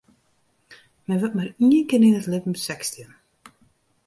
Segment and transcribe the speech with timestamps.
[1.05, 3.11] Men wurdt mar ien kear yn it libben sechstjin.